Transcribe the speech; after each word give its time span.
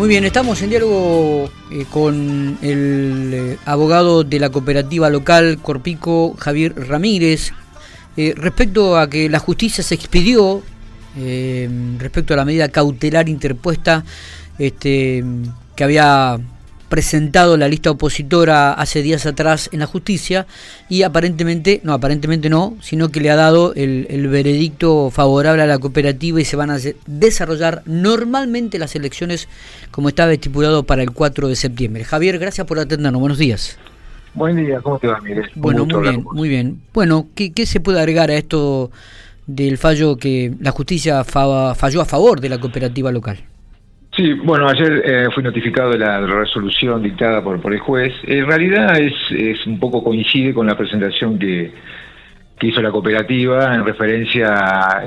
Muy 0.00 0.08
bien, 0.08 0.24
estamos 0.24 0.62
en 0.62 0.70
diálogo 0.70 1.50
eh, 1.70 1.84
con 1.90 2.56
el 2.62 3.30
eh, 3.34 3.58
abogado 3.66 4.24
de 4.24 4.40
la 4.40 4.48
cooperativa 4.48 5.10
local 5.10 5.58
Corpico, 5.60 6.34
Javier 6.38 6.72
Ramírez, 6.88 7.52
eh, 8.16 8.32
respecto 8.34 8.96
a 8.96 9.10
que 9.10 9.28
la 9.28 9.38
justicia 9.40 9.84
se 9.84 9.94
expidió 9.94 10.62
respecto 11.98 12.32
a 12.32 12.38
la 12.38 12.46
medida 12.46 12.70
cautelar 12.70 13.28
interpuesta 13.28 14.02
este, 14.58 15.22
que 15.76 15.84
había 15.84 16.38
presentado 16.90 17.56
la 17.56 17.68
lista 17.68 17.92
opositora 17.92 18.72
hace 18.72 19.00
días 19.00 19.24
atrás 19.24 19.70
en 19.72 19.78
la 19.78 19.86
justicia 19.86 20.46
y 20.88 21.04
aparentemente, 21.04 21.80
no, 21.84 21.94
aparentemente 21.94 22.50
no, 22.50 22.76
sino 22.82 23.10
que 23.10 23.20
le 23.20 23.30
ha 23.30 23.36
dado 23.36 23.72
el, 23.74 24.28
veredicto 24.28 25.10
favorable 25.10 25.62
a 25.62 25.66
la 25.66 25.78
cooperativa 25.78 26.40
y 26.40 26.44
se 26.44 26.56
van 26.56 26.70
a 26.70 26.78
desarrollar 27.06 27.82
normalmente 27.86 28.78
las 28.78 28.94
elecciones 28.96 29.48
como 29.92 30.08
estaba 30.08 30.32
estipulado 30.32 30.82
para 30.82 31.02
el 31.02 31.12
4 31.12 31.48
de 31.48 31.56
septiembre. 31.56 32.04
Javier, 32.04 32.38
gracias 32.38 32.66
por 32.66 32.78
atendernos, 32.78 33.20
buenos 33.20 33.38
días. 33.38 33.78
Buen 34.34 34.56
día, 34.56 34.80
¿cómo 34.80 34.98
te 34.98 35.06
va, 35.06 35.20
Miguel? 35.20 35.48
Bueno, 35.54 35.86
muy 35.86 36.02
bien, 36.02 36.24
muy 36.32 36.48
bien. 36.48 36.80
Bueno, 36.92 37.28
¿qué, 37.36 37.52
¿qué, 37.52 37.66
se 37.66 37.78
puede 37.78 38.00
agregar 38.00 38.30
a 38.30 38.34
esto 38.34 38.90
del 39.46 39.78
fallo 39.78 40.16
que 40.16 40.54
la 40.60 40.72
justicia 40.72 41.22
falló 41.22 42.00
a 42.00 42.04
favor 42.04 42.40
de 42.40 42.48
la 42.48 42.58
cooperativa 42.58 43.12
local? 43.12 43.44
Sí, 44.20 44.34
bueno, 44.34 44.68
ayer 44.68 45.02
eh, 45.02 45.28
fui 45.34 45.42
notificado 45.42 45.92
de 45.92 45.98
la 45.98 46.20
resolución 46.20 47.02
dictada 47.02 47.42
por, 47.42 47.58
por 47.58 47.72
el 47.72 47.80
juez. 47.80 48.12
En 48.24 48.46
realidad 48.46 48.94
es, 49.00 49.14
es 49.30 49.66
un 49.66 49.80
poco 49.80 50.04
coincide 50.04 50.52
con 50.52 50.66
la 50.66 50.76
presentación 50.76 51.38
que, 51.38 51.72
que 52.58 52.66
hizo 52.66 52.82
la 52.82 52.90
cooperativa 52.90 53.74
en 53.74 53.82
referencia 53.82 54.52
a 54.52 55.04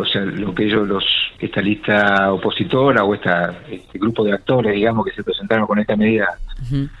o 0.00 0.04
sea, 0.06 0.22
lo 0.22 0.54
que 0.54 0.64
ellos, 0.64 0.88
los, 0.88 1.04
esta 1.38 1.60
lista 1.60 2.32
opositora 2.32 3.04
o 3.04 3.12
esta, 3.12 3.54
este 3.70 3.98
grupo 3.98 4.24
de 4.24 4.32
actores, 4.32 4.74
digamos, 4.74 5.04
que 5.04 5.12
se 5.12 5.22
presentaron 5.22 5.66
con 5.66 5.78
esta 5.78 5.94
medida 5.94 6.38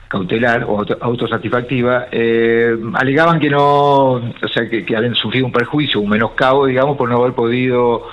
cautelar 0.08 0.64
o 0.64 0.84
autosatisfactiva, 1.00 2.08
eh, 2.12 2.76
alegaban 2.92 3.40
que 3.40 3.48
no, 3.48 4.16
o 4.16 4.48
sea, 4.52 4.68
que, 4.68 4.84
que 4.84 4.94
habían 4.94 5.14
sufrido 5.14 5.46
un 5.46 5.52
perjuicio, 5.52 5.98
un 5.98 6.10
menoscabo, 6.10 6.66
digamos, 6.66 6.98
por 6.98 7.08
no 7.08 7.22
haber 7.22 7.32
podido 7.32 8.06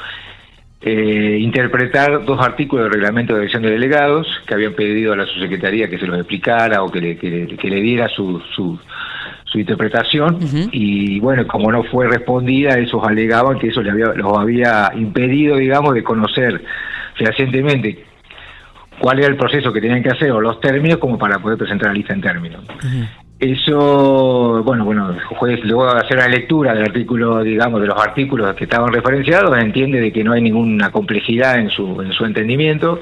eh, 0.84 1.38
interpretar 1.40 2.26
dos 2.26 2.40
artículos 2.42 2.86
del 2.86 2.94
reglamento 2.94 3.34
de 3.34 3.42
elección 3.42 3.62
de 3.62 3.70
delegados 3.70 4.28
que 4.48 4.56
habían 4.56 4.74
pedido 4.74 5.14
a 5.14 5.16
la 5.16 5.28
subsecretaría 5.28 5.88
que 5.88 6.00
se 6.00 6.08
los 6.08 6.18
explicara 6.18 6.82
o 6.82 6.90
que 6.90 7.00
le, 7.00 7.18
que 7.18 7.70
le, 7.70 7.82
diera 7.82 8.10
su, 8.10 8.42
su, 8.56 8.80
interpretación. 9.54 10.40
Y 10.72 11.20
bueno, 11.20 11.46
como 11.46 11.72
no 11.72 11.84
fue 11.84 12.08
respondida, 12.08 12.80
esos 12.80 13.04
alegaban 13.04 13.60
que 13.60 13.68
eso 13.68 13.84
les 13.84 13.94
había, 13.94 14.08
los 14.16 14.36
había 14.36 14.92
impedido, 14.96 15.58
digamos, 15.58 15.94
de 15.94 16.04
conocer 16.04 16.64
fehacientemente 17.16 18.06
cuál 18.98 19.20
era 19.20 19.28
el 19.28 19.36
proceso 19.36 19.73
que 19.73 19.82
tenían 19.82 20.02
que 20.02 20.10
hacer 20.10 20.32
o 20.32 20.42
los 20.42 20.60
términos 20.62 20.98
como 20.98 21.18
para 21.18 21.40
poder 21.40 21.58
presentar 21.58 21.90
la 21.90 21.94
lista 21.94 22.14
en 22.14 22.22
términos. 22.22 22.64
Eso, 23.42 24.61
bueno, 24.64 24.86
bueno, 24.86 25.09
el 25.09 25.20
juez 25.20 25.59
luego 25.64 25.92
de 25.92 26.00
hacer 26.00 26.17
la 26.17 26.28
lectura 26.28 26.75
del 26.75 26.84
artículo, 26.84 27.42
digamos, 27.42 27.81
de 27.81 27.88
los 27.88 28.00
artículos 28.00 28.53
que 28.53 28.66
estaban 28.66 28.94
referenciados, 28.94 29.58
entiende 29.58 30.00
de 30.00 30.14
que 30.14 30.23
no 30.23 30.33
hay 30.33 30.44
ninguna 30.44 30.92
complejidad 30.92 31.58
en 31.58 31.72
su, 31.72 32.03
en 32.03 32.11
su 32.11 32.23
entendimiento, 32.23 33.02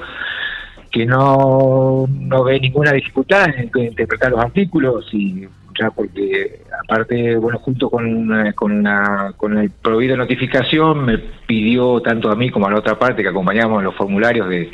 que 0.90 1.06
no, 1.06 2.06
no 2.08 2.44
ve 2.46 2.58
ninguna 2.58 2.94
dificultad 2.94 3.50
en 3.50 3.70
interpretar 3.84 4.32
los 4.32 4.40
artículos 4.40 5.10
y 5.12 5.46
ya 5.78 5.92
porque 5.92 6.62
aparte, 6.86 7.36
bueno, 7.36 7.60
junto 7.60 7.90
con, 7.90 8.48
eh, 8.48 8.54
con, 8.54 8.88
con 9.36 9.58
el 9.58 9.72
prohibido 9.72 10.16
notificación 10.16 11.04
me 11.04 11.18
pidió 11.18 12.00
tanto 12.00 12.32
a 12.32 12.36
mí 12.38 12.50
como 12.50 12.68
a 12.68 12.72
la 12.72 12.80
otra 12.80 12.98
parte 12.98 13.24
que 13.24 13.28
acompañamos 13.28 13.84
los 13.84 13.94
formularios 13.94 14.48
de 14.48 14.72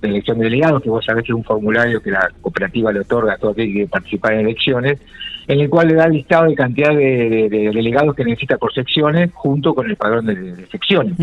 de 0.00 0.08
elección 0.08 0.38
de 0.38 0.44
delegados, 0.44 0.82
que 0.82 0.90
vos 0.90 1.04
sabés 1.04 1.24
que 1.24 1.32
es 1.32 1.36
un 1.36 1.44
formulario 1.44 2.00
que 2.00 2.10
la 2.10 2.28
cooperativa 2.40 2.92
le 2.92 3.00
otorga 3.00 3.34
a 3.34 3.36
todo 3.36 3.52
aquel 3.52 3.66
que 3.66 3.72
quiere 3.72 3.88
participar 3.88 4.34
en 4.34 4.40
elecciones, 4.40 4.98
en 5.46 5.60
el 5.60 5.68
cual 5.70 5.88
le 5.88 5.94
da 5.94 6.04
el 6.04 6.12
listado 6.12 6.46
de 6.46 6.54
cantidad 6.54 6.94
de, 6.94 7.48
delegados 7.50 8.14
que 8.14 8.24
necesita 8.24 8.58
por 8.58 8.72
secciones 8.72 9.30
junto 9.32 9.74
con 9.74 9.88
el 9.88 9.96
padrón 9.96 10.26
de, 10.26 10.66
secciones. 10.70 11.14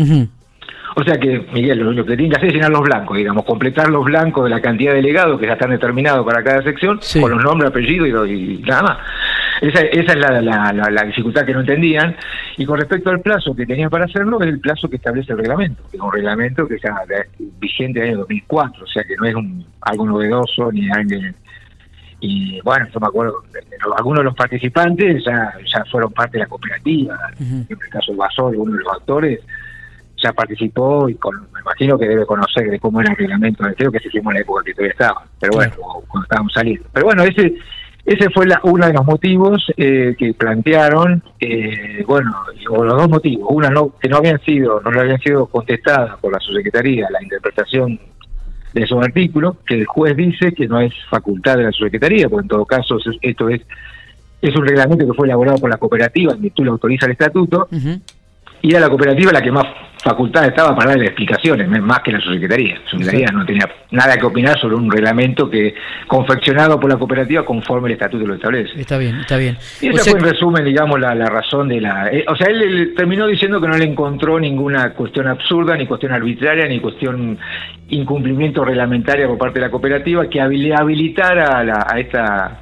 O 0.98 1.04
sea 1.04 1.18
que, 1.18 1.44
Miguel, 1.52 1.80
lo 1.80 1.90
único 1.90 2.06
que 2.06 2.16
tiene 2.16 2.30
que 2.30 2.36
hacer 2.36 2.48
es 2.48 2.54
llenar 2.54 2.70
los 2.70 2.80
blancos, 2.80 3.16
digamos, 3.18 3.44
completar 3.44 3.88
los 3.90 4.04
blancos 4.04 4.44
de 4.44 4.50
la 4.50 4.62
cantidad 4.62 4.92
de 4.92 4.96
delegados 4.96 5.38
que 5.38 5.46
ya 5.46 5.52
están 5.52 5.70
determinados 5.70 6.24
para 6.24 6.42
cada 6.42 6.62
sección, 6.62 6.98
con 7.20 7.30
los 7.32 7.44
nombres, 7.44 7.70
apellidos 7.70 8.26
y, 8.28 8.62
nada 8.66 8.82
más. 8.82 8.98
Esa, 9.60 9.80
esa 9.80 10.12
es 10.12 10.18
la, 10.18 10.40
la, 10.40 10.90
la, 10.90 11.02
dificultad 11.04 11.44
que 11.44 11.54
no 11.54 11.60
entendían. 11.60 12.16
Y 12.56 12.66
con 12.66 12.78
respecto 12.78 13.10
al 13.10 13.20
plazo 13.20 13.54
que 13.54 13.66
tenían 13.66 13.90
para 13.90 14.04
hacerlo, 14.04 14.40
es 14.40 14.48
el 14.48 14.60
plazo 14.60 14.88
que 14.88 14.96
establece 14.96 15.32
el 15.32 15.38
reglamento, 15.38 15.82
que 15.90 15.96
es 15.96 16.02
un 16.02 16.12
reglamento 16.12 16.66
que 16.66 16.76
está 16.76 16.94
vigente 17.60 18.00
del 18.00 18.10
año 18.10 18.18
2004, 18.18 18.84
o 18.84 18.86
sea 18.86 19.04
que 19.04 19.16
no 19.16 19.24
es 19.24 19.34
un, 19.34 19.66
algo 19.80 20.06
novedoso 20.06 20.70
ni 20.72 20.90
algo... 20.90 21.16
Y 22.18 22.60
bueno, 22.62 22.86
yo 22.92 22.98
me 22.98 23.06
acuerdo, 23.08 23.44
algunos 23.96 24.20
de 24.20 24.24
los 24.24 24.34
participantes 24.34 25.22
ya, 25.22 25.52
ya 25.66 25.84
fueron 25.84 26.12
parte 26.12 26.38
de 26.38 26.44
la 26.44 26.46
cooperativa, 26.46 27.18
en 27.38 27.66
el 27.68 27.90
caso 27.90 28.12
de 28.12 28.18
Basol, 28.18 28.56
uno 28.56 28.72
de 28.72 28.82
los 28.82 28.92
actores, 28.94 29.40
ya 30.16 30.32
participó 30.32 31.10
y 31.10 31.14
con, 31.16 31.34
me 31.52 31.60
imagino 31.60 31.98
que 31.98 32.08
debe 32.08 32.24
conocer 32.24 32.70
de 32.70 32.80
cómo 32.80 33.02
era 33.02 33.10
el 33.10 33.18
reglamento, 33.18 33.64
creo 33.76 33.92
que 33.92 34.00
se 34.00 34.08
hicimos 34.08 34.32
en 34.32 34.34
la 34.36 34.40
época 34.40 34.64
que 34.64 34.72
todavía 34.72 34.92
estaba, 34.92 35.24
pero 35.38 35.52
bueno, 35.52 35.72
cuando 36.08 36.24
estábamos 36.24 36.52
saliendo. 36.54 36.88
Pero 36.92 37.06
bueno, 37.06 37.22
ese 37.22 37.54
ese 38.06 38.30
fue 38.30 38.46
la, 38.46 38.60
uno 38.62 38.86
de 38.86 38.92
los 38.92 39.04
motivos 39.04 39.66
eh, 39.76 40.14
que 40.16 40.32
plantearon, 40.32 41.22
eh, 41.40 42.04
bueno, 42.06 42.32
o 42.70 42.84
los 42.84 42.96
dos 42.96 43.08
motivos, 43.08 43.48
una 43.50 43.68
no, 43.68 43.94
que 44.00 44.08
no 44.08 44.18
habían 44.18 44.40
sido, 44.40 44.80
no 44.80 44.90
le 44.92 45.00
habían 45.00 45.20
sido 45.20 45.46
contestadas 45.46 46.16
por 46.20 46.32
la 46.32 46.38
subsecretaría 46.38 47.08
la 47.10 47.22
interpretación 47.22 47.98
de 48.72 48.82
esos 48.82 49.04
artículos, 49.04 49.56
que 49.66 49.74
el 49.74 49.86
juez 49.86 50.16
dice 50.16 50.52
que 50.52 50.68
no 50.68 50.80
es 50.80 50.92
facultad 51.10 51.56
de 51.56 51.64
la 51.64 51.72
subsecretaría, 51.72 52.28
porque 52.28 52.44
en 52.44 52.48
todo 52.48 52.64
caso 52.64 52.98
esto 53.22 53.48
es 53.48 53.62
es 54.40 54.54
un 54.54 54.66
reglamento 54.66 55.06
que 55.06 55.14
fue 55.14 55.26
elaborado 55.26 55.58
por 55.58 55.70
la 55.70 55.78
cooperativa, 55.78 56.32
en 56.32 56.42
virtud 56.42 56.64
lo 56.64 56.72
autoriza 56.72 57.06
el 57.06 57.12
estatuto, 57.12 57.68
y 58.62 58.70
era 58.70 58.80
la 58.80 58.88
cooperativa 58.88 59.32
la 59.32 59.42
que 59.42 59.50
más 59.50 59.66
facultad 60.06 60.46
estaba 60.46 60.74
para 60.76 60.90
darle 60.90 61.06
explicaciones, 61.06 61.68
más 61.68 62.00
que 62.00 62.12
la 62.12 62.20
subsecretaría. 62.20 62.74
La 62.74 62.90
subsecretaría 62.90 63.26
no 63.32 63.44
tenía 63.44 63.68
nada 63.90 64.16
que 64.16 64.24
opinar 64.24 64.58
sobre 64.60 64.76
un 64.76 64.88
reglamento 64.88 65.50
que 65.50 65.74
confeccionado 66.06 66.78
por 66.78 66.90
la 66.90 66.96
cooperativa 66.96 67.44
conforme 67.44 67.88
el 67.88 67.94
estatuto 67.94 68.24
lo 68.24 68.34
establece. 68.34 68.80
Está 68.80 68.98
bien, 68.98 69.16
está 69.16 69.36
bien. 69.36 69.56
Y 69.80 69.88
esa 69.88 70.10
fue 70.12 70.20
en 70.20 70.26
resumen, 70.26 70.64
digamos, 70.64 71.00
la, 71.00 71.14
razón 71.26 71.68
de 71.68 71.80
la... 71.80 72.08
Eh, 72.08 72.24
o 72.28 72.36
sea, 72.36 72.46
él, 72.46 72.94
terminó 72.96 73.26
diciendo 73.26 73.60
que 73.60 73.66
no 73.66 73.76
le 73.76 73.84
encontró 73.84 74.38
ninguna 74.38 74.92
cuestión 74.92 75.26
absurda, 75.26 75.76
ni 75.76 75.86
cuestión 75.86 76.12
arbitraria, 76.12 76.66
ni 76.66 76.78
cuestión 76.78 77.38
incumplimiento 77.88 78.64
reglamentario 78.64 79.28
por 79.28 79.38
parte 79.38 79.58
de 79.58 79.66
la 79.66 79.70
cooperativa 79.70 80.28
que 80.28 80.40
habilitara 80.40 81.58
a, 81.58 81.94
a 81.94 81.98
esta 81.98 82.60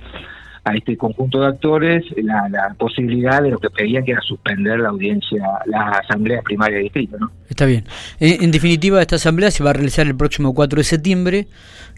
a 0.65 0.75
este 0.75 0.97
conjunto 0.97 1.41
de 1.41 1.47
actores 1.47 2.05
la, 2.17 2.75
posibilidad 2.79 3.43
de 3.43 3.51
lo 3.51 3.59
que 3.59 3.71
pedían 3.71 4.05
que 4.05 4.13
era 4.13 4.21
suspender 4.23 4.81
la 4.81 4.89
audiencia, 4.89 5.43
la 5.67 5.91
asamblea 5.91 6.41
primaria 6.43 6.79
de 6.79 6.85
distrito. 6.85 7.19
¿no? 7.19 7.31
Está 7.49 7.67
bien. 7.67 7.85
En, 8.19 8.51
definitiva, 8.51 9.01
esta 9.01 9.17
asamblea 9.17 9.51
se 9.51 9.63
va 9.63 9.71
a 9.71 9.73
realizar 9.75 10.07
el 10.07 10.17
próximo 10.17 10.55
4 10.55 10.79
de 10.79 10.85
septiembre 10.85 11.49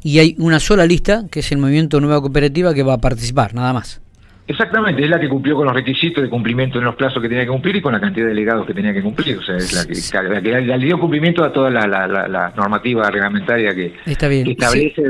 y 0.03 0.19
hay 0.19 0.35
una 0.39 0.61
sola 0.61 0.87
lista, 0.87 1.25
que 1.31 1.41
es 1.41 1.53
el 1.53 1.59
Movimiento 1.59 2.01
Nueva 2.01 2.21
Cooperativa, 2.21 2.75
que 2.75 2.83
va 2.83 2.95
a 2.95 2.99
participar, 2.99 3.55
nada 3.55 3.73
más. 3.73 4.01
Exactamente, 4.49 5.03
es 5.03 5.11
la 5.11 5.19
que 5.19 5.29
cumplió 5.29 5.57
con 5.57 5.67
los 5.67 5.75
requisitos 5.75 6.23
de 6.23 6.31
cumplimiento 6.31 6.79
en 6.79 6.85
los 6.85 6.95
plazos 6.95 7.21
que 7.21 7.29
tenía 7.29 7.45
que 7.45 7.51
cumplir 7.51 7.77
y 7.77 7.83
con 7.83 7.93
la 7.93 8.01
cantidad 8.01 8.27
de 8.27 8.31
delegados 8.31 8.65
que 8.65 8.75
tenía 8.75 8.93
que 8.93 9.03
cumplir. 9.03 9.39
O 9.39 9.43
sea, 9.43 9.57
es 9.57 9.73
la 9.73 10.41
que, 10.41 10.63
le 10.63 10.79
dio 10.79 11.01
cumplimiento 11.01 11.43
a 11.43 11.53
toda 11.53 11.69
la, 11.69 12.53
normativa 12.57 13.11
reglamentaria 13.11 13.75
que, 13.75 13.95
establece, 14.07 15.03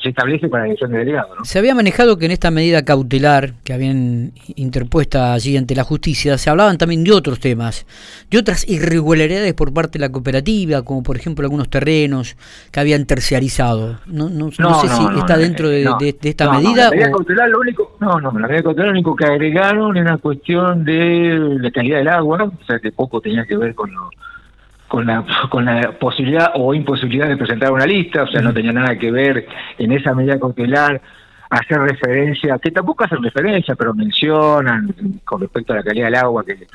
se 0.00 0.08
establece 0.08 0.48
para 0.48 0.62
la 0.62 0.68
elección 0.68 0.92
de 0.92 0.98
delegados. 0.98 1.48
Se 1.48 1.58
había 1.58 1.74
manejado 1.74 2.18
que 2.18 2.26
en 2.26 2.30
esta 2.30 2.52
medida 2.52 2.84
cautelar 2.84 3.54
que 3.64 3.72
habían 3.72 4.32
interpuesta 4.54 5.32
allí 5.32 5.56
ante 5.56 5.74
la 5.74 5.82
justicia 5.82 6.38
se 6.38 6.50
hablaban 6.50 6.78
también 6.78 7.02
de 7.02 7.12
otros 7.12 7.40
temas, 7.40 7.86
de 8.30 8.38
otras 8.38 8.68
irregularidades 8.68 9.54
por 9.54 9.72
parte 9.72 9.98
de 9.98 10.04
la 10.04 10.12
cooperativa, 10.12 10.82
como 10.82 11.02
por 11.02 11.16
ejemplo 11.16 11.44
algunos 11.44 11.68
terrenos 11.68 12.36
que 12.70 12.80
habían 12.80 13.06
terciarizado. 13.06 13.98
No, 14.06 14.30
no, 14.30 14.52
sé 14.52 14.88
si 14.88 15.18
está 15.18 15.36
dentro 15.36 15.68
de, 15.68 16.14
esta 16.22 16.52
medida. 16.52 16.84
La 16.84 16.90
medida 16.90 17.10
cautelar, 17.10 17.48
lo 17.48 17.60
único, 17.60 17.96
no, 18.00 18.20
no, 18.20 18.30
la 18.38 18.46
medida 18.46 18.62
cautelar 18.62 18.83
lo 18.84 18.90
único 18.92 19.16
que 19.16 19.24
agregaron 19.24 19.96
era 19.96 20.12
una 20.12 20.18
cuestión 20.18 20.84
de 20.84 21.38
la 21.60 21.70
calidad 21.70 21.98
del 21.98 22.08
agua, 22.08 22.44
o 22.44 22.64
sea 22.64 22.78
que 22.78 22.92
poco 22.92 23.20
tenía 23.20 23.44
que 23.44 23.56
ver 23.56 23.74
con 23.74 23.90
con 24.88 25.06
la, 25.06 25.24
con 25.50 25.64
la 25.64 25.92
posibilidad 25.98 26.52
o 26.54 26.72
imposibilidad 26.72 27.28
de 27.28 27.36
presentar 27.36 27.72
una 27.72 27.86
lista, 27.86 28.22
o 28.22 28.28
sea, 28.28 28.40
no 28.40 28.54
tenía 28.54 28.72
nada 28.72 28.96
que 28.96 29.10
ver 29.10 29.46
en 29.78 29.90
esa 29.90 30.14
medida 30.14 30.38
cautelar 30.38 31.00
hacer 31.50 31.78
referencia, 31.80 32.58
que 32.58 32.70
tampoco 32.70 33.04
hacen 33.04 33.22
referencia, 33.22 33.74
pero 33.74 33.94
mencionan 33.94 34.94
con 35.24 35.40
respecto 35.40 35.72
a 35.72 35.76
la 35.76 35.82
calidad 35.82 36.06
del 36.06 36.14
agua, 36.16 36.44
que 36.44 36.66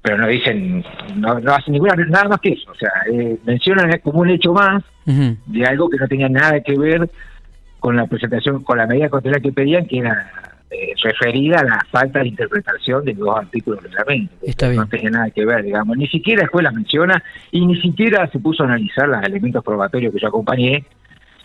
pero 0.00 0.16
no 0.16 0.28
dicen, 0.28 0.84
no, 1.16 1.40
no 1.40 1.52
hacen 1.52 1.72
ninguna, 1.72 1.94
nada 1.96 2.28
más 2.28 2.40
que 2.40 2.50
eso, 2.50 2.70
o 2.70 2.74
sea, 2.74 2.90
eh, 3.10 3.38
mencionan 3.44 3.98
como 4.02 4.20
un 4.20 4.30
hecho 4.30 4.52
más 4.52 4.82
de 5.04 5.66
algo 5.66 5.88
que 5.88 5.96
no 5.96 6.06
tenía 6.06 6.28
nada 6.28 6.60
que 6.60 6.78
ver 6.78 7.10
con 7.80 7.96
la 7.96 8.06
presentación, 8.06 8.62
con 8.62 8.78
la 8.78 8.86
medida 8.86 9.08
cautelar 9.08 9.40
que 9.40 9.52
pedían, 9.52 9.86
que 9.86 9.98
era 9.98 10.30
eh, 10.70 10.92
referida 11.02 11.60
a 11.60 11.64
la 11.64 11.86
falta 11.90 12.20
de 12.20 12.28
interpretación 12.28 13.04
de 13.04 13.14
los 13.14 13.34
artículos 13.34 13.82
del 13.82 13.92
reglamento. 13.92 14.34
No 14.74 14.86
tenía 14.86 15.10
nada 15.10 15.30
que 15.30 15.44
ver, 15.44 15.62
digamos. 15.62 15.96
Ni 15.96 16.06
siquiera 16.08 16.42
después 16.42 16.62
la 16.62 16.72
menciona 16.72 17.22
y 17.50 17.64
ni 17.64 17.80
siquiera 17.80 18.28
se 18.30 18.38
puso 18.38 18.62
a 18.62 18.66
analizar 18.66 19.08
los 19.08 19.22
elementos 19.22 19.64
probatorios 19.64 20.12
que 20.12 20.20
yo 20.20 20.28
acompañé, 20.28 20.84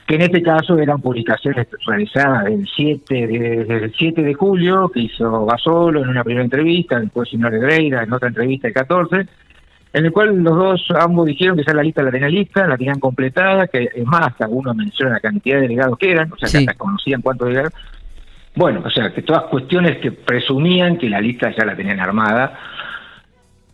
que 0.06 0.16
en 0.16 0.22
este 0.24 0.42
caso 0.44 0.78
eran 0.78 1.02
publicaciones 1.02 1.68
realizadas 1.86 2.48
el 2.48 2.68
7 2.75 3.28
de, 3.28 3.66
desde 3.66 3.86
el 3.86 3.94
7 3.98 4.22
de 4.24 4.34
julio, 4.34 4.90
que 4.90 5.00
hizo 5.02 5.46
Basolo 5.46 6.04
en 6.04 6.10
una 6.10 6.24
primera 6.24 6.44
entrevista, 6.44 7.00
después 7.00 7.30
Señor 7.30 7.58
Greira 7.58 8.04
en 8.04 8.12
otra 8.12 8.28
entrevista 8.28 8.68
el 8.68 8.74
14, 8.74 9.26
en 9.94 10.06
el 10.06 10.12
cual 10.12 10.36
los 10.36 10.58
dos 10.58 10.86
ambos 11.00 11.28
dijeron 11.28 11.56
que 11.56 11.64
ya 11.66 11.74
la 11.74 11.84
lista 11.84 12.04
la 12.04 12.12
tenían 12.12 12.31
lista, 12.31 12.68
la 12.68 12.78
tenían 12.78 13.00
completada, 13.00 13.68
que 13.68 13.90
es 13.96 14.06
más, 14.06 14.34
algunos 14.42 14.76
mencionan 14.76 15.14
la 15.14 15.19
cantidad 15.22 15.56
de 15.56 15.62
delegados 15.62 15.98
que 15.98 16.12
eran, 16.12 16.34
o 16.34 16.38
sea, 16.38 16.50
que 16.50 16.58
hasta 16.58 16.74
conocían 16.74 17.22
cuántos 17.22 17.48
delegados. 17.48 17.74
Bueno, 18.56 18.82
o 18.86 18.90
sea, 18.90 19.12
que 19.12 19.24
todas 19.24 19.44
cuestiones 19.44 19.98
que 19.98 20.12
presumían 20.12 20.98
que 20.98 21.10
la 21.10 21.20
lista 21.20 21.52
ya 21.58 21.66
la 21.66 21.76
tenían 21.76 22.00
armada, 22.00 22.58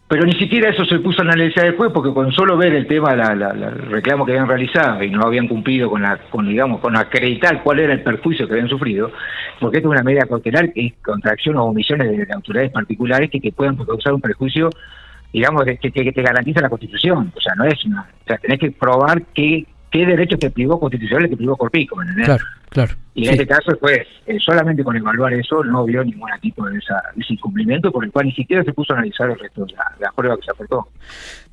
pero 0.09 0.25
ni 0.25 0.33
siquiera 0.33 0.71
eso 0.71 0.85
se 0.85 0.99
puso 0.99 1.21
a 1.21 1.25
analizar 1.25 1.65
después, 1.65 1.91
porque 1.93 2.11
con 2.11 2.31
solo 2.31 2.57
ver 2.57 2.73
el 2.73 2.87
tema, 2.87 3.15
la, 3.15 3.35
la, 3.35 3.69
reclamo 3.69 4.25
que 4.25 4.31
habían 4.31 4.47
realizado 4.47 5.03
y 5.03 5.11
no 5.11 5.21
habían 5.21 5.47
cumplido 5.47 5.87
con 5.87 6.01
la, 6.01 6.17
con 6.31 6.47
digamos, 6.47 6.79
con 6.79 6.97
acreditar 6.97 7.61
cuál 7.61 7.79
era 7.79 7.93
el 7.93 8.01
perjuicio 8.01 8.47
que 8.47 8.53
habían 8.53 8.69
sufrido, 8.69 9.11
porque 9.59 9.77
esto 9.77 9.89
es 9.89 9.91
una 9.91 10.03
medida 10.03 10.25
cautelar 10.25 10.73
que 10.73 10.87
es 10.87 10.93
contracción 11.03 11.57
o 11.57 11.65
omisiones 11.65 12.09
de, 12.09 12.33
autoridades 12.33 12.71
particulares 12.71 13.29
que, 13.29 13.39
que 13.39 13.51
puedan 13.51 13.75
causar 13.75 14.13
un 14.13 14.21
perjuicio, 14.21 14.71
digamos, 15.31 15.63
que, 15.63 15.77
que, 15.77 16.11
te 16.11 16.23
garantiza 16.23 16.61
la 16.61 16.69
Constitución. 16.69 17.31
O 17.35 17.41
sea, 17.41 17.53
no 17.53 17.65
es 17.65 17.85
una, 17.85 18.01
o 18.01 18.27
sea, 18.27 18.37
tenés 18.37 18.59
que 18.59 18.71
probar 18.71 19.21
que 19.33 19.67
qué 19.91 20.05
derechos 20.05 20.39
te 20.39 20.49
privó 20.49 20.79
constitucional 20.79 21.29
te 21.29 21.37
privó 21.37 21.55
Corpico, 21.57 21.95
¿me 21.95 22.23
Claro, 22.23 22.43
claro. 22.69 22.93
Y 23.15 23.27
en 23.27 23.33
este 23.33 23.47
caso, 23.47 23.77
pues, 23.79 23.99
solamente 24.39 24.83
con 24.83 24.95
evaluar 24.95 25.33
eso 25.33 25.63
no 25.63 25.83
vio 25.85 26.03
ningún 26.03 26.29
tipo 26.41 26.65
de, 26.65 26.77
esa, 26.77 27.01
ese 27.17 27.33
incumplimiento, 27.33 27.91
por 27.91 28.05
el 28.05 28.11
cual 28.11 28.27
ni 28.27 28.33
siquiera 28.33 28.63
se 28.63 28.73
puso 28.73 28.93
a 28.93 28.97
analizar 28.97 29.29
el 29.29 29.39
resto 29.39 29.65
de 29.65 29.73
la, 29.99 30.11
prueba 30.15 30.37
que 30.37 30.43
se 30.43 30.51
aportó. 30.51 30.87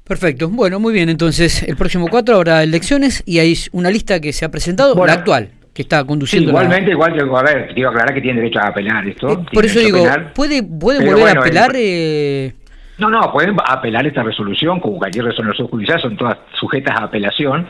Perfecto. 0.05 0.49
Bueno, 0.49 0.79
muy 0.79 0.93
bien. 0.93 1.09
Entonces, 1.09 1.63
el 1.65 1.77
próximo 1.77 2.07
4 2.09 2.37
habrá 2.37 2.63
elecciones 2.63 3.23
y 3.27 3.41
hay 3.41 3.55
una 3.73 3.91
lista 3.91 4.21
que 4.21 4.33
se 4.33 4.45
ha 4.45 4.51
presentado, 4.51 4.95
la 5.05 5.15
actual, 5.15 5.51
que 5.75 5.83
está 5.83 6.05
conduciendo. 6.05 6.51
igualmente, 6.51 6.93
igual 6.93 7.13
que, 7.15 7.21
a 7.21 7.43
ver, 7.43 7.75
quiero 7.75 7.91
aclarar 7.91 8.15
que 8.15 8.21
tiene 8.21 8.41
derecho 8.41 8.61
a 8.61 8.69
apelar 8.69 9.07
esto. 9.09 9.33
Eh, 9.33 9.39
por 9.53 9.65
eso 9.65 9.81
digo, 9.81 10.05
¿puede, 10.35 10.63
puede 10.63 11.05
volver 11.05 11.37
a 11.37 11.41
apelar? 11.41 11.73
Eh? 11.75 12.55
No, 12.99 13.11
no, 13.11 13.31
pueden 13.33 13.57
apelar 13.67 14.07
esta 14.07 14.23
resolución, 14.23 14.81
como 14.81 14.99
cualquier 14.99 15.27
resolución 15.27 15.69
judicial, 15.69 16.01
son 16.01 16.17
todas 16.17 16.39
sujetas 16.59 16.97
a 16.99 17.05
apelación. 17.05 17.67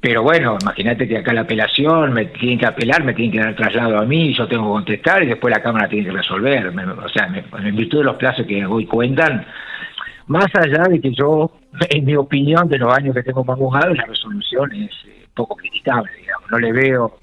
Pero 0.00 0.22
bueno, 0.22 0.56
imagínate 0.60 1.06
que 1.06 1.18
acá 1.18 1.32
la 1.34 1.42
apelación 1.42 2.14
me 2.14 2.26
tienen 2.26 2.58
que 2.58 2.66
apelar, 2.66 3.04
me 3.04 3.12
tienen 3.12 3.32
que 3.32 3.44
dar 3.44 3.54
traslado 3.54 3.98
a 3.98 4.06
mí, 4.06 4.32
yo 4.34 4.48
tengo 4.48 4.64
que 4.64 4.70
contestar 4.70 5.22
y 5.22 5.26
después 5.26 5.54
la 5.54 5.62
Cámara 5.62 5.88
tiene 5.88 6.06
que 6.06 6.16
resolver. 6.16 6.68
o 6.68 7.08
sea, 7.10 7.26
en 7.58 7.76
virtud 7.76 7.98
de 7.98 8.04
los 8.04 8.16
plazos 8.16 8.46
que 8.46 8.64
hoy 8.64 8.86
cuentan, 8.86 9.44
más 10.26 10.46
allá 10.54 10.84
de 10.88 11.00
que 11.00 11.12
yo, 11.12 11.50
en 11.90 12.04
mi 12.04 12.16
opinión, 12.16 12.68
de 12.68 12.78
los 12.78 12.96
años 12.96 13.14
que 13.14 13.22
tengo 13.22 13.44
más 13.44 13.56
abogado, 13.56 13.92
la 13.92 14.06
resolución 14.06 14.72
es 14.72 14.90
eh, 15.06 15.26
poco 15.34 15.56
criticable, 15.56 16.10
digamos. 16.18 16.50
No 16.50 16.58
le 16.58 16.72
veo. 16.72 17.18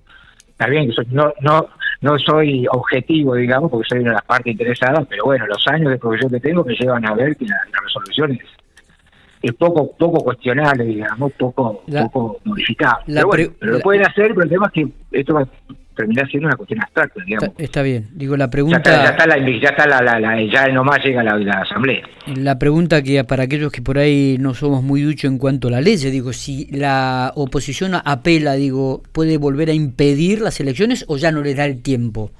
Está 0.49 0.67
bien 0.67 0.89
que 0.89 0.95
no, 1.11 1.33
no, 1.39 1.69
no 2.01 2.19
soy 2.19 2.67
objetivo, 2.69 3.35
digamos, 3.35 3.71
porque 3.71 3.87
soy 3.89 3.99
una 3.99 4.09
de 4.09 4.15
las 4.15 4.25
partes 4.25 4.51
interesadas, 4.51 5.07
pero 5.09 5.23
bueno, 5.25 5.47
los 5.47 5.65
años 5.67 5.89
de 5.89 5.97
profesión 5.97 6.31
que 6.31 6.39
tengo 6.41 6.63
me 6.63 6.75
llevan 6.75 7.05
a 7.05 7.15
ver 7.15 7.35
que 7.37 7.45
la, 7.45 7.55
la 7.71 7.79
resolución 7.81 8.33
es 8.33 8.39
es 9.41 9.53
poco 9.53 9.95
poco 9.97 10.23
cuestionable, 10.23 10.85
digamos, 10.85 11.31
poco 11.33 11.83
poco 11.85 12.39
modificable. 12.43 13.21
pero, 13.31 13.53
lo 13.61 13.79
pueden 13.79 14.05
hacer, 14.05 14.29
pero 14.29 14.43
el 14.43 14.49
tema 14.49 14.67
es 14.67 14.71
que 14.73 15.19
esto 15.19 15.33
va 15.33 15.41
a 15.41 15.47
terminar 15.97 16.29
siendo 16.29 16.47
una 16.47 16.55
cuestión 16.55 16.81
abstracta, 16.81 17.21
digamos. 17.25 17.49
Está, 17.57 17.81
bien, 17.81 18.07
digo, 18.13 18.37
la 18.37 18.49
pregunta... 18.49 18.83
Ya 18.83 19.09
está, 19.09 19.25
la, 19.25 19.37
ya, 19.39 19.69
está 19.69 19.87
la, 19.87 20.43
ya 20.43 20.67
nomás 20.67 21.03
llega 21.03 21.23
la, 21.23 21.37
la, 21.37 21.61
asamblea. 21.61 22.03
La 22.35 22.57
pregunta 22.59 23.01
que 23.01 23.23
para 23.23 23.43
aquellos 23.43 23.71
que 23.71 23.81
por 23.81 23.97
ahí 23.97 24.37
no 24.39 24.53
somos 24.53 24.83
muy 24.83 25.01
duchos 25.01 25.29
en 25.29 25.39
cuanto 25.39 25.67
a 25.67 25.71
la 25.71 25.81
ley, 25.81 25.97
digo, 25.97 26.31
si 26.33 26.67
la 26.71 27.33
oposición 27.35 27.93
apela, 27.95 28.53
digo, 28.53 29.01
¿puede 29.11 29.37
volver 29.37 29.69
a 29.69 29.73
impedir 29.73 30.39
las 30.39 30.59
elecciones 30.59 31.03
o 31.07 31.17
ya 31.17 31.31
no 31.31 31.41
le 31.41 31.55
da 31.55 31.65
el 31.65 31.81
tiempo? 31.81 32.31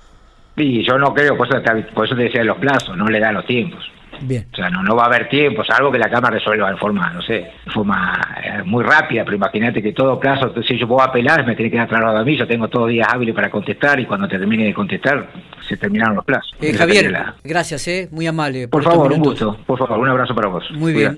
Sí, 0.55 0.83
yo 0.83 0.97
no 0.97 1.13
creo, 1.13 1.35
por 1.35 1.47
eso, 1.47 1.61
por 1.94 2.05
eso 2.05 2.15
te 2.15 2.23
decía 2.23 2.44
los 2.44 2.57
plazos, 2.57 2.95
no 2.95 3.07
le 3.07 3.19
da 3.19 3.31
los 3.31 3.45
tiempos. 3.45 3.91
Bien. 4.22 4.46
O 4.52 4.56
sea, 4.56 4.69
no, 4.69 4.84
no 4.84 4.96
va 4.96 5.04
a 5.04 5.06
haber 5.08 5.30
tiempo, 5.30 5.64
salvo 5.64 5.92
que 5.92 6.00
la 6.00 6.10
Cámara 6.10 6.38
resuelva 6.38 6.72
de 6.72 6.78
forma, 6.78 7.12
no 7.12 7.22
sé, 7.22 7.34
de 7.66 7.72
forma 7.72 8.19
eh, 8.44 8.64
muy 8.66 8.84
rápida, 8.84 9.24
pero 9.24 9.38
imagínate 9.38 9.81
que 9.81 9.94
todo 9.94 10.19
plazo, 10.19 10.54
si 10.64 10.78
yo 10.78 10.88
puedo 10.88 11.02
apelar, 11.02 11.46
me 11.46 11.56
tiene 11.56 11.72
que 11.72 11.78
dar 11.78 11.88
traslado 11.88 12.18
a 12.18 12.24
mí, 12.24 12.36
yo 12.36 12.48
tengo 12.48 12.68
todos 12.68 12.90
días 12.90 13.08
hábiles 13.12 13.36
para 13.36 13.50
contestar 13.50 14.00
y 14.00 14.06
cuando 14.06 14.28
termine 14.28 14.66
de 14.66 14.74
contestar, 14.74 15.30
se 15.68 15.78
terminaron 15.78 16.16
los 16.16 16.25
plazos. 16.25 16.52
Eh, 16.62 16.74
Javier, 16.74 17.14
gracias, 17.44 17.88
eh, 17.88 18.10
muy 18.12 18.28
amable. 18.28 18.68
Por, 18.68 18.84
favor, 18.84 19.12
un 19.12 19.19
gusto, 19.19 19.58
por 19.66 19.78
favor, 19.78 20.00
un 20.00 20.10
abrazo 20.10 20.34
para 20.34 20.48
vos. 20.48 20.64
Muy 20.72 20.94
bien. 20.94 21.16